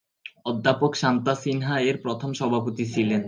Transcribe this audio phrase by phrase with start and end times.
[0.45, 3.19] অধ্যাপক শান্তা সিনহা এর প্রথম সভাপতি ছিলেন।